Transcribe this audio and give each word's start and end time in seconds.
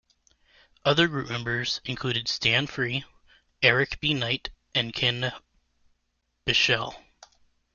Other 0.83 1.07
group 1.07 1.29
members 1.29 1.79
included 1.85 2.27
Stan 2.27 2.65
Free, 2.65 3.05
Eric 3.61 3.99
B. 3.99 4.15
Knight, 4.15 4.49
and 4.73 4.91
Ken 4.95 5.31
Bichel. 6.43 6.95